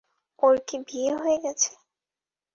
ওর 0.39 0.55
কি 0.67 0.77
বিয়ে 0.87 1.11
হয়ে 1.15 1.37
গেছে? 1.43 1.71